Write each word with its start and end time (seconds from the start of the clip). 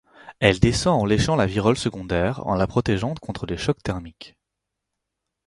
Elle 0.39 0.59
descend 0.59 0.99
en 0.99 1.05
léchant 1.05 1.35
la 1.35 1.45
virole 1.45 1.77
secondaire 1.77 2.47
en 2.47 2.55
la 2.55 2.65
protégeant 2.65 3.13
contre 3.13 3.45
les 3.45 3.55
chocs 3.57 3.83
thermiques. 3.83 4.35